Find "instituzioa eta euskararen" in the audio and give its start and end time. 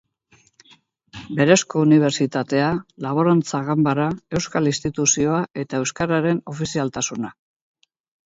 4.73-6.41